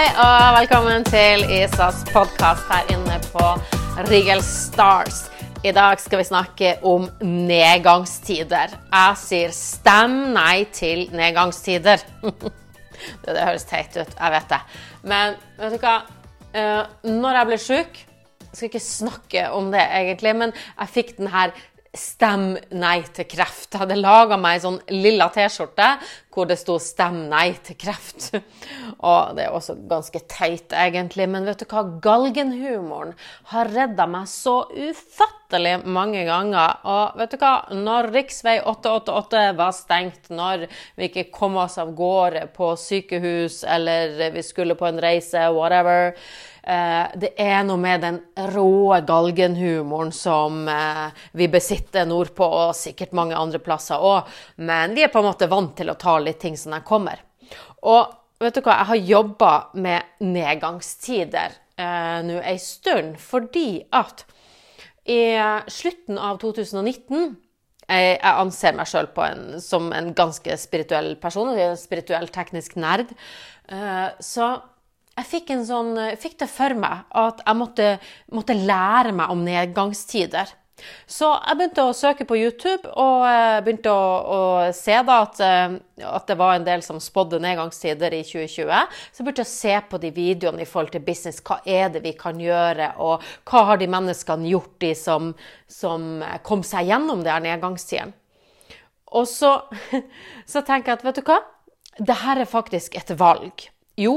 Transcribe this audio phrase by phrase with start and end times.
[0.00, 3.42] Hei, og velkommen til Isas podkast her inne på
[4.08, 5.26] Rigel Stars.
[5.60, 8.72] I dag skal vi snakke om nedgangstider.
[8.94, 12.00] Jeg sier stem nei til nedgangstider.
[12.30, 14.62] det, det høres teit ut, jeg vet det.
[15.12, 15.94] Men vet du hva?
[16.56, 21.16] Eh, når jeg ble sjuk Jeg skal ikke snakke om det, egentlig, men jeg fikk
[21.20, 21.52] den her
[21.90, 23.72] Stem nei til kreft.
[23.72, 25.88] Jeg hadde laga meg ei sånn lilla T-skjorte
[26.30, 28.28] hvor det sto 'Stem nei til kreft'.
[29.02, 31.26] Og det er også ganske teit, egentlig.
[31.26, 31.82] Men vet du hva?
[32.04, 33.16] Galgenhumoren
[33.50, 36.78] har redda meg så ufattelig mange ganger.
[36.84, 37.54] Og vet du hva?
[37.74, 38.22] Når rv.
[38.70, 44.78] 888 var stengt, når vi ikke kom oss av gårde på sykehus, eller vi skulle
[44.78, 46.14] på en reise, whatever
[46.62, 48.18] det er noe med den
[48.52, 54.28] rå galgenhumoren som eh, vi besitter nordpå, og sikkert mange andre plasser òg.
[54.60, 57.22] Men vi er på en måte vant til å ta litt ting som de kommer.
[57.88, 64.26] Og vet du hva, jeg har jobba med nedgangstider eh, nå ei stund fordi at
[65.10, 65.22] i
[65.72, 67.32] slutten av 2019
[67.90, 69.08] jeg, jeg anser meg sjøl
[69.62, 73.10] som en ganske spirituell person, en spirituell teknisk nerd.
[73.70, 74.52] Eh, så
[75.20, 77.90] jeg fikk, sånn, fikk, det for meg at jeg måtte,
[78.32, 80.56] måtte, lære meg om nedgangstider.
[81.04, 84.04] Så jeg begynte å søke på YouTube og eh, begynte å,
[84.36, 84.38] å
[84.76, 85.74] se at, eh,
[86.08, 88.94] at, det var en del som spådde nedgangstider i 2020.
[89.10, 91.42] Så jeg begynte å se på de videoene i forhold til business.
[91.44, 95.34] Hva er det vi kan gjøre, og hva har de menneskene gjort, de som,
[95.68, 98.16] som kom seg gjennom de her nedgangstidene?
[99.10, 99.56] Og så,
[100.52, 101.40] så tenker jeg at vet du hva,
[101.98, 103.66] det her er faktisk et valg.
[104.00, 104.14] Jo,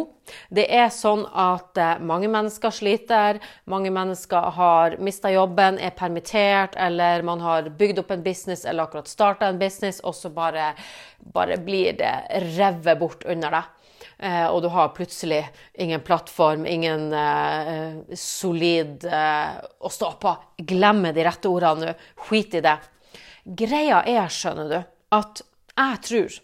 [0.54, 3.40] det er sånn at eh, mange mennesker sliter.
[3.68, 8.88] Mange mennesker har mista jobben, er permittert, eller man har bygd opp en business eller
[8.88, 10.72] akkurat starta en business, og så bare,
[11.36, 12.14] bare blir det
[12.56, 13.90] revet bort under deg.
[14.24, 15.42] Eh, og du har plutselig
[15.74, 20.36] ingen plattform, ingen uh, solid uh, å stå på.
[20.64, 21.98] Glemme de rette ordene nå.
[22.24, 22.78] Skit i det.
[23.44, 24.80] Greia er, skjønner du,
[25.20, 25.44] at
[25.74, 26.42] jeg tror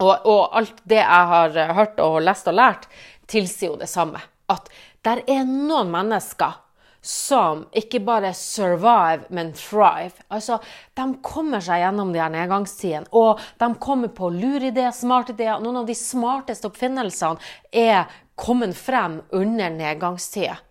[0.00, 2.88] og, og, alt det jeg har eh, hørt og lest og lært,
[3.30, 4.20] tilsier jo det samme.
[4.50, 4.68] At
[5.06, 6.60] der er noen mennesker
[7.04, 10.24] som ikke bare survive, men thrive.
[10.32, 10.58] Altså,
[10.96, 15.60] De kommer seg gjennom de her nedgangstidene, og de kommer på lurideer, smartideer.
[15.60, 18.08] Noen av de smarteste oppfinnelsene er
[18.40, 20.64] kommet frem under nedgangstider.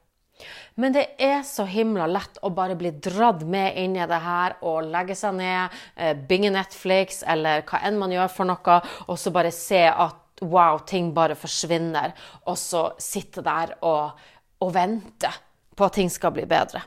[0.76, 4.58] Men det er så himla lett å bare bli dratt med inn i det her
[4.62, 9.20] og legge seg ned, eh, binge Netflix eller hva enn man gjør for noe, og
[9.20, 12.14] så bare se at wow, ting bare forsvinner,
[12.50, 14.18] og så sitte der og,
[14.60, 15.32] og vente
[15.76, 16.84] på at ting skal bli bedre.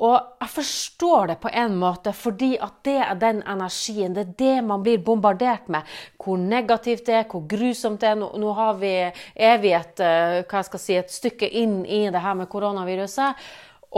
[0.00, 4.36] Og jeg forstår det på en måte, fordi at det er den energien, det er
[4.38, 5.88] det man blir bombardert med.
[6.16, 8.16] Hvor negativt det er, hvor grusomt det er.
[8.16, 8.94] Nå, nå vi,
[9.36, 10.00] er vi et,
[10.48, 13.44] skal si, et, stykke inn i det her med koronaviruset.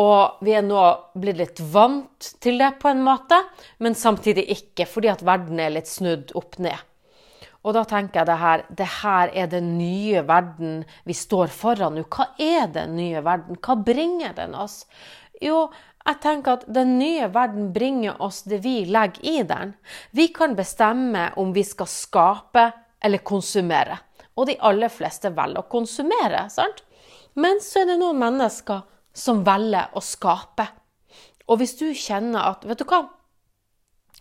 [0.03, 0.83] Og vi er nå
[1.21, 3.39] blitt litt vant til det på en måte,
[3.85, 6.89] men samtidig ikke, fordi at verden er litt snudd opp ned.
[7.63, 11.95] Og da tenker jeg det her, det her er den nye verden vi står foran
[11.95, 12.09] nå.
[12.11, 13.61] Hva er den nye verden?
[13.63, 14.81] Hva bringer den oss?
[15.43, 15.67] Jo,
[16.03, 19.75] jeg tenker at den nye verden bringer oss det vi legger i den.
[20.11, 22.65] Vi kan bestemme om vi skal skape
[23.03, 23.99] eller konsumere.
[24.35, 26.83] Og de aller fleste velger å konsumere, sant?
[27.39, 28.83] Men så er det noen mennesker
[29.15, 30.67] som velger å skape.
[31.47, 33.05] Og hvis du kjenner at Vet du hva?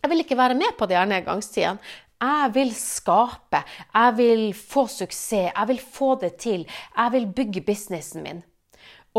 [0.01, 1.81] Jeg vil ikke være med på de her nedgangstidene.
[2.21, 3.63] Jeg vil skape.
[3.93, 5.49] Jeg vil få suksess.
[5.49, 6.65] Jeg vil få det til.
[6.97, 8.43] Jeg vil bygge businessen min.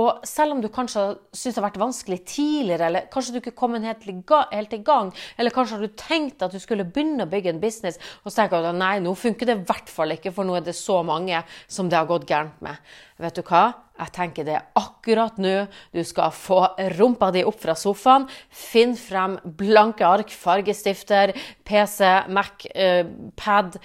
[0.01, 1.03] Og selv om du kanskje
[1.37, 5.53] syns det har vært vanskelig tidligere, eller kanskje du ikke kom helt, i gang, eller
[5.53, 8.63] kanskje har du tenkt at du skulle begynne å bygge en business, og så tenker
[8.63, 11.03] du at nei, nå funker det i hvert fall ikke, for nå er det så
[11.05, 12.81] mange som det har gått gærent med.
[13.21, 13.67] Vet du hva?
[14.01, 16.63] Jeg tenker det er akkurat nå du skal få
[16.97, 18.25] rumpa di opp fra sofaen.
[18.49, 21.35] Finn frem blanke ark, fargestifter,
[21.69, 23.05] PC, Mac, eh,
[23.37, 23.77] pad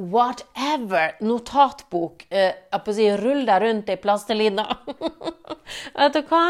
[0.00, 4.66] whatever, notatbok eh, Jeg på å si, Rull deg rundt i plastelina.
[5.98, 6.44] Vet du hva?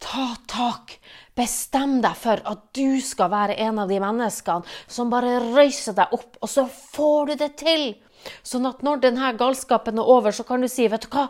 [0.00, 0.96] Ta tak.
[1.36, 6.16] Bestem deg for at du skal være en av de menneskene som bare røyser deg
[6.16, 7.84] opp, og så får du det til.
[8.46, 11.28] Sånn at når denne galskapen er over, så kan du si, vet du hva,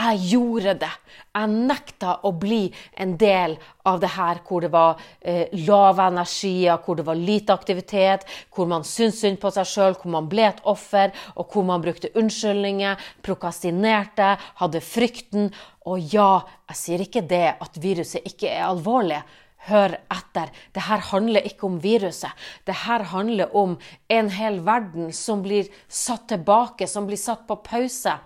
[0.00, 0.90] jeg gjorde det.
[1.36, 2.62] Jeg nekta å bli
[2.98, 3.56] en del
[3.86, 8.70] av det her hvor det var eh, lave energier, hvor det var lite aktivitet, hvor
[8.70, 12.12] man syntes synd på seg sjøl, hvor man ble et offer, og hvor man brukte
[12.18, 14.32] unnskyldninger, prokastinerte,
[14.62, 15.52] hadde frykten.
[15.90, 16.32] Og ja,
[16.72, 19.22] jeg sier ikke det at viruset ikke er alvorlig.
[19.68, 20.50] Hør etter.
[20.72, 22.32] Det her handler ikke om viruset.
[22.64, 23.76] Det her handler om
[24.08, 28.16] en hel verden som blir satt tilbake, som blir satt på pause.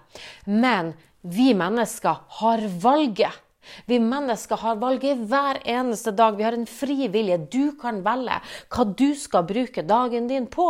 [0.46, 3.40] Men vi mennesker har valget.
[3.88, 6.36] Vi mennesker har valget hver eneste dag.
[6.36, 7.38] Vi har en fri vilje.
[7.50, 10.68] Du kan velge hva du skal bruke dagen din på.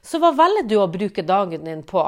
[0.00, 2.06] Så hva velger du å bruke dagen din på?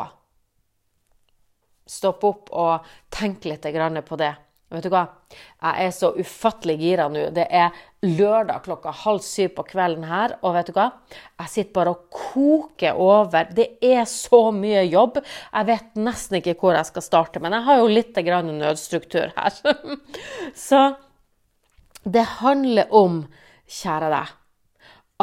[1.85, 3.69] Stopp opp og tenk litt
[4.09, 4.33] på det.
[4.73, 5.05] Vet du hva?
[5.63, 7.29] Jeg er så ufattelig gira nå.
[7.37, 7.75] Det er
[8.05, 10.89] lørdag klokka halv syv på kvelden her, og vet du hva?
[11.43, 13.51] Jeg sitter bare og koker over.
[13.55, 15.21] Det er så mye jobb.
[15.53, 19.61] Jeg vet nesten ikke hvor jeg skal starte, men jeg har jo litt nødstruktur her.
[20.69, 20.87] Så
[22.05, 23.23] det handler om,
[23.71, 24.33] kjære deg,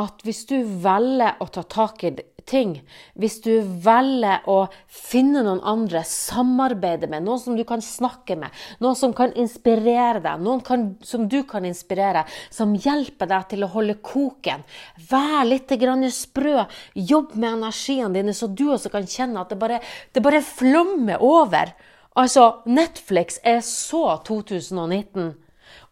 [0.02, 2.14] at hvis du velger å ta tak i
[2.50, 2.74] ting,
[3.20, 3.52] hvis du
[3.84, 9.14] velger å finne noen andre, samarbeide med, noen som du kan snakke med, noen som
[9.18, 14.00] kan inspirere deg, noen kan, som du kan inspirere, som hjelper deg til å holde
[14.06, 14.66] koken,
[15.12, 15.72] vær litt
[16.12, 19.80] sprø, jobb med energiene dine, så du også kan kjenne at det bare,
[20.14, 21.74] det bare flommer over.
[22.16, 25.32] Altså, Netflix er så 2019.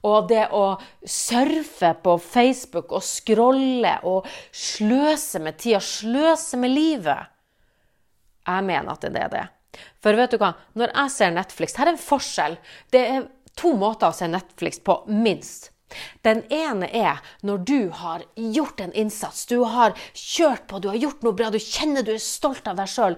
[0.07, 7.35] Og det å surfe på Facebook og scrolle og sløse med tida, sløse med livet
[8.47, 9.47] Jeg mener at det er det.
[9.99, 12.55] For vet du hva, når jeg ser Netflix Her er en forskjell.
[12.89, 13.27] Det er
[13.59, 15.73] to måter å se Netflix på, minst.
[16.23, 20.99] Den ene er når du har gjort en innsats, du har kjørt på, du har
[21.01, 23.17] gjort noe bra, du kjenner du er stolt av deg sjøl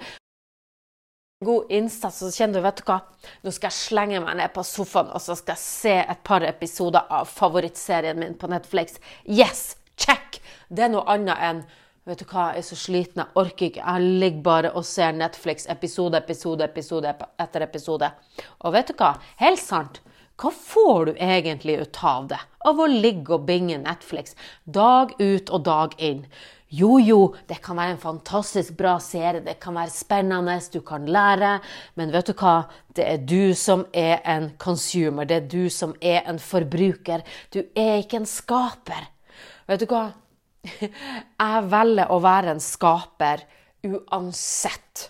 [1.45, 2.99] god innsats, så kjenner du vet du hva,
[3.41, 6.45] nå skal jeg slenge meg ned på sofaen og så skal jeg se et par
[6.45, 8.99] episoder av favorittserien min på Netflix.
[9.25, 9.75] Yes!
[10.01, 10.39] Check!
[10.69, 11.63] Det er noe annet enn
[12.09, 13.81] Vet du hva, jeg er så sliten, jeg orker ikke.
[13.85, 18.09] Jeg ligger bare og ser Netflix episode, episode, episode etter episode.
[18.65, 19.11] Og vet du hva?
[19.37, 19.99] Helt sant.
[20.41, 22.39] Hva får du egentlig ut av det?
[22.65, 24.33] Av å ligge og binge Netflix
[24.65, 26.25] dag ut og dag inn?
[26.71, 31.03] Jo, jo, det kan være en fantastisk bra serie, det kan være spennende, du kan
[31.03, 31.57] lære.
[31.99, 32.61] Men vet du hva?
[32.95, 37.25] Det er du som er en consumer, det er du som er en forbruker.
[37.51, 39.09] Du er ikke en skaper.
[39.67, 40.05] Vet du hva?
[41.43, 43.43] Jeg velger å være en skaper
[43.83, 45.09] uansett.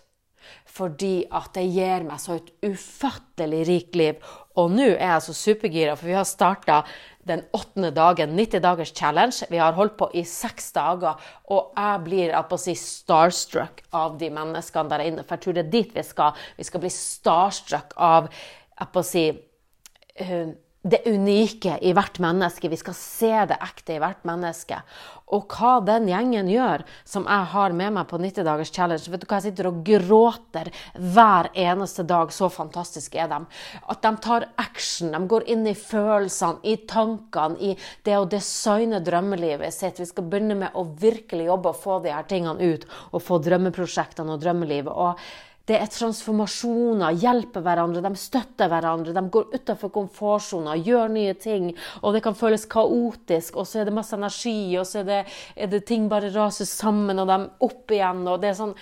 [0.72, 4.22] Fordi at det gir meg så et ufattelig rikt liv.
[4.60, 6.82] Og nå er jeg så supergira, for vi har starta
[7.28, 9.46] den åttende dagen, 90 dagers challenge.
[9.50, 11.20] Vi har holdt på i seks dager,
[11.54, 15.26] og jeg blir jeg på å si, starstruck av de menneskene der inne.
[15.28, 16.42] For jeg tror det er dit vi skal.
[16.58, 19.26] Vi skal bli starstruck av jeg på å si,
[20.26, 20.52] uh,
[20.82, 22.70] det unike i hvert menneske.
[22.70, 24.80] Vi skal se det ekte i hvert menneske.
[25.32, 29.22] Og hva den gjengen gjør, som jeg har med meg på 90 dagers challenge Vet
[29.22, 32.34] du hva, Jeg sitter og gråter hver eneste dag.
[32.34, 33.40] Så fantastisk er de.
[33.94, 35.14] At de tar action.
[35.14, 40.02] De går inn i følelsene, i tankene, i det å designe drømmelivet sitt.
[40.02, 42.90] Vi skal begynne med å virkelig jobbe og få de her tingene ut.
[43.14, 44.92] Og få drømmeprosjektene og drømmelivet.
[44.92, 45.22] Og
[45.72, 49.14] det er transformasjoner, hjelper hverandre, de støtter hverandre.
[49.16, 51.70] De går utenfor komfortsona, gjør nye ting.
[52.02, 55.22] Og det kan føles kaotisk, og så er det masse energi, og så er det,
[55.56, 57.40] er det ting bare raser sammen, og de
[57.70, 58.28] opp igjen.
[58.28, 58.76] og det er sånn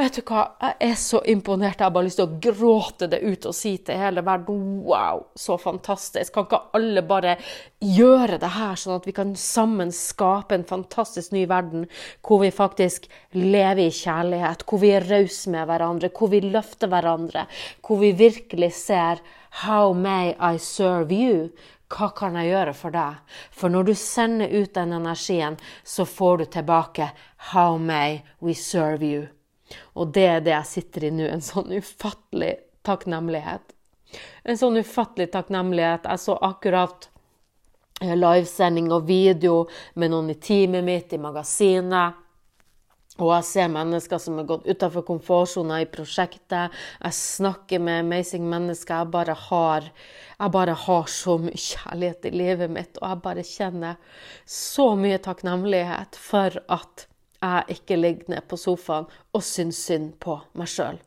[0.00, 1.76] Vet du hva, jeg er så imponert.
[1.76, 5.26] Jeg har bare lyst til å gråte det ut og si til hele verden wow,
[5.36, 6.32] så fantastisk.
[6.32, 7.34] Kan ikke alle bare
[7.84, 11.84] gjøre det her, sånn at vi kan sammen skape en fantastisk ny verden
[12.24, 16.88] hvor vi faktisk lever i kjærlighet, hvor vi er rause med hverandre, hvor vi løfter
[16.94, 17.44] hverandre,
[17.84, 19.20] hvor vi virkelig ser
[19.66, 21.50] How may I serve you?
[21.92, 23.20] Hva kan jeg gjøre for deg?
[23.52, 27.10] For når du sender ut den energien, så får du tilbake
[27.52, 29.28] How may we serve you?
[29.94, 31.28] Og det er det jeg sitter i nå.
[31.30, 32.54] En sånn ufattelig
[32.86, 33.76] takknemlighet.
[34.44, 36.08] En sånn ufattelig takknemlighet.
[36.10, 37.10] Jeg så akkurat
[38.00, 39.62] eh, livesending og video
[39.94, 42.26] med noen i teamet mitt i magasinet.
[43.20, 46.72] Og jeg ser mennesker som har gått utenfor komfortsona i prosjektet.
[47.02, 49.02] Jeg snakker med amazing mennesker.
[49.02, 49.90] Jeg bare, har,
[50.38, 55.20] jeg bare har så mye kjærlighet i livet mitt, og jeg bare kjenner så mye
[55.20, 57.09] takknemlighet for at
[57.40, 61.00] jeg ikke ligger ned på sofaen og syns synd på meg sjøl.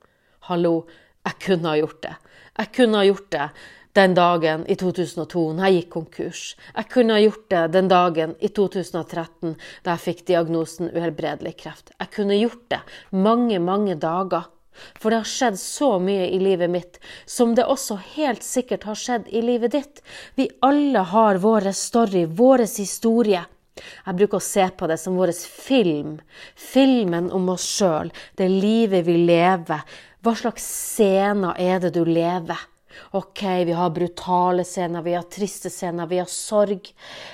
[0.50, 0.84] Hallo,
[1.24, 2.16] jeg kunne ha gjort det.
[2.60, 3.48] Jeg kunne ha gjort det
[3.94, 6.42] den dagen i 2002 når jeg gikk konkurs.
[6.74, 9.54] Jeg kunne ha gjort det den dagen i 2013
[9.86, 11.94] da jeg fikk diagnosen uhelbredelig kreft.
[12.00, 14.50] Jeg kunne gjort det mange, mange dager.
[14.98, 16.96] For det har skjedd så mye i livet mitt,
[17.30, 20.02] som det også helt sikkert har skjedd i livet ditt.
[20.34, 23.44] Vi alle har vår story, vår historie.
[23.80, 26.18] Jeg bruker å se på det som vår film.
[26.56, 29.82] Filmen om oss sjøl, det livet vi lever.
[30.24, 32.70] Hva slags scener er det du lever?
[33.12, 36.90] OK, vi har brutale scener, vi har triste scener, vi har sorg.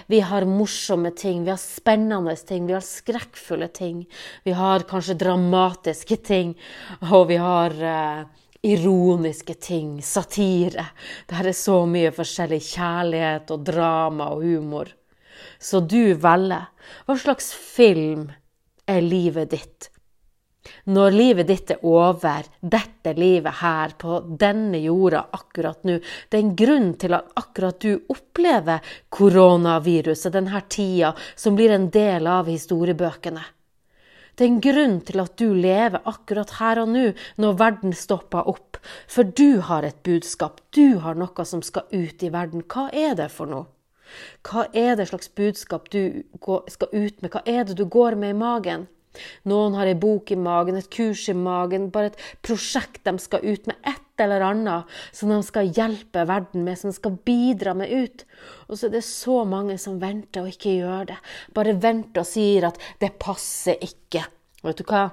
[0.08, 4.05] Vi har morsomme ting, vi har spennende ting, vi har skrekkfulle ting.
[4.43, 6.55] Vi har kanskje dramatiske ting,
[7.12, 8.24] og vi har uh,
[8.62, 10.89] ironiske ting, satire.
[11.27, 14.96] Det er så mye forskjellig kjærlighet og drama og humor.
[15.60, 16.67] Så du velger.
[17.05, 18.27] Hva slags film
[18.89, 19.89] er livet ditt?
[20.89, 26.00] når livet ditt er over, dette livet her på denne jorda akkurat nå.
[26.29, 31.89] Det er en grunn til at akkurat du opplever koronaviruset, denne tida som blir en
[31.93, 33.46] del av historiebøkene.
[34.36, 37.10] Det er en grunn til at du lever akkurat her og nå,
[37.43, 38.79] når verden stopper opp.
[39.12, 42.63] For du har et budskap, du har noe som skal ut i verden.
[42.63, 43.67] Hva er det for noe?
[44.44, 46.24] Hva er det slags budskap du
[46.68, 47.32] skal ut med?
[47.32, 48.88] Hva er det du går med i magen?
[49.50, 53.44] Noen har ei bok i magen, et kurs i magen, bare et prosjekt de skal
[53.44, 57.74] ut med, et eller annet som de skal hjelpe verden med, som de skal bidra
[57.78, 58.25] med ut.
[58.68, 61.18] Og så er det så mange som venter og ikke gjør det.
[61.58, 64.28] Bare venter og sier at 'det passer ikke'.
[64.63, 65.10] Vet du hva?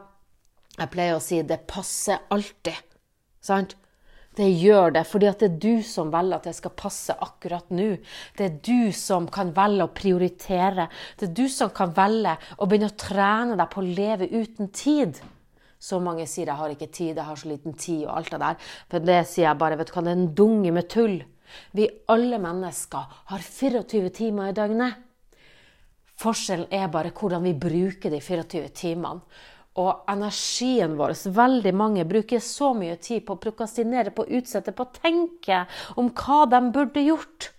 [0.79, 2.83] Jeg pleier å si 'det passer alltid'.
[3.41, 3.77] Sant?
[4.37, 7.95] Det gjør det fordi det er du som velger at det skal passe akkurat nå.
[8.37, 10.91] Det er du som kan velge å prioritere.
[11.17, 14.69] Det er du som kan velge å begynne å trene deg på å leve uten
[14.77, 15.23] tid.
[15.79, 18.41] Så mange sier 'jeg har ikke tid', 'jeg har så liten tid' og alt det
[18.41, 18.57] der.
[18.91, 21.25] For det sier jeg bare, vet du hva, det er en dunge med tull.
[21.73, 24.95] Vi alle mennesker har 24 timer i døgnet.
[26.17, 29.21] Forskjellen er bare hvordan vi bruker de 24 timene
[29.81, 31.17] og energien vår.
[31.37, 35.65] Veldig mange bruker så mye tid på å prokastinere, på å utsette, på å tenke
[36.01, 37.53] om hva de burde gjort.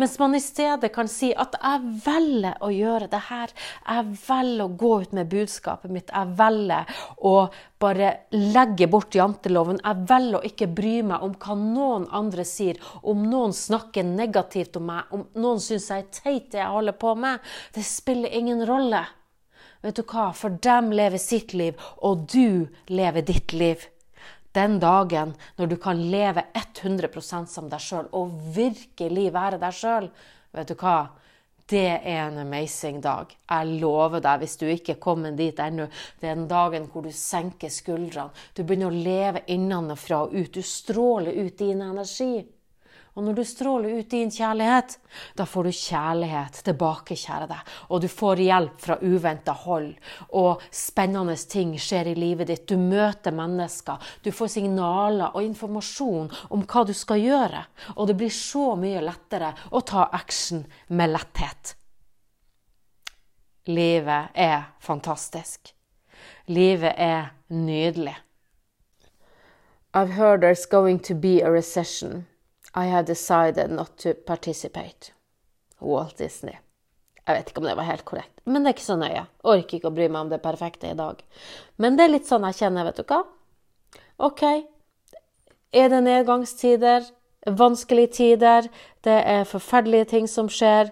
[0.00, 3.52] Mens man i stedet kan si at 'jeg velger å gjøre det her'.
[3.86, 6.08] Jeg velger å gå ut med budskapet mitt.
[6.08, 6.86] Jeg velger
[7.22, 9.80] å bare legge bort janteloven.
[9.84, 12.76] Jeg velger å ikke bry meg om hva noen andre sier.
[13.02, 16.92] Om noen snakker negativt om meg, om noen syns jeg er teit det jeg holder
[16.92, 17.40] på med.
[17.74, 19.06] Det spiller ingen rolle.
[19.82, 20.28] Vet du hva?
[20.36, 23.88] For dem lever sitt liv, og du lever ditt liv.
[24.54, 30.08] Den dagen når du kan leve 100% som deg sjøl og virkelig være deg sjøl,
[30.52, 30.98] vet du hva?
[31.72, 33.30] Det er en amazing dag.
[33.48, 35.86] Jeg lover deg, hvis du ikke er kommet dit ennå.
[36.20, 38.34] Det er den dagen hvor du senker skuldrene.
[38.52, 40.52] Du begynner å leve innenfra og ut.
[40.52, 42.42] Du stråler ut din energi.
[43.12, 44.94] Og når du stråler ut din kjærlighet,
[45.36, 47.72] da får du kjærlighet tilbake, kjære deg.
[47.92, 49.90] Og du får hjelp fra uventa hold.
[50.40, 52.64] Og spennende ting skjer i livet ditt.
[52.64, 54.00] Du møter mennesker.
[54.24, 57.62] Du får signaler og informasjon om hva du skal gjøre.
[57.98, 61.76] Og det blir så mye lettere å ta action med letthet.
[63.68, 65.74] Livet er fantastisk.
[66.48, 68.16] Livet er nydelig.
[69.92, 72.24] I've heard there's going to be a recession.
[72.74, 75.12] I have decided not to participate.
[75.80, 76.56] Walt Disney.
[77.26, 79.24] Jeg vet ikke om det var helt korrekt, men det er ikke så nøye.
[79.46, 81.20] Orker ikke å bry meg om det perfekte i dag.
[81.78, 83.20] Men det er litt sånn jeg kjenner, vet du hva.
[84.26, 84.42] OK,
[85.72, 87.06] er det nedgangstider,
[87.58, 88.66] vanskelige tider,
[89.06, 90.90] det er forferdelige ting som skjer.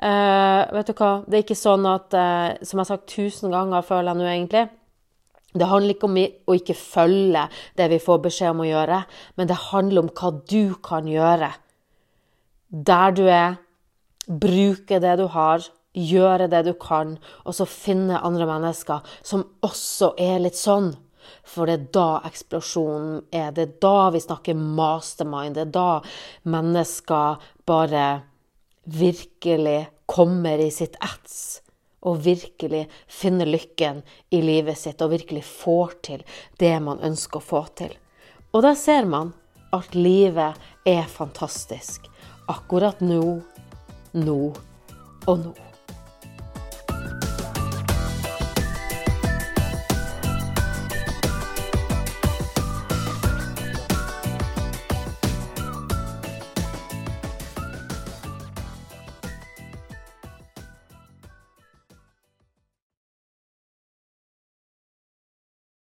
[0.00, 3.52] Uh, vet du hva, det er ikke sånn at, uh, som jeg har sagt tusen
[3.52, 4.66] ganger, føler jeg nå egentlig
[5.52, 7.46] det handler ikke om å ikke følge
[7.78, 9.02] det vi får beskjed om å gjøre,
[9.36, 11.50] men det handler om hva du kan gjøre.
[12.70, 13.58] Der du er,
[14.30, 15.66] bruke det du har,
[15.96, 20.92] gjøre det du kan, og så finne andre mennesker som også er litt sånn.
[21.46, 23.50] For det er da eksplosjonen er.
[23.54, 25.58] Det er da vi snakker mastermind.
[25.58, 25.90] Det er da
[26.50, 28.06] mennesker bare
[28.90, 31.60] virkelig kommer i sitt ets
[32.00, 36.24] og virkelig finner lykken i livet sitt og virkelig får til
[36.60, 37.94] det man ønsker å få til.
[38.52, 39.34] Og da ser man
[39.76, 42.08] at livet er fantastisk.
[42.50, 43.40] Akkurat nå,
[44.16, 44.40] nå
[45.26, 45.69] og nå.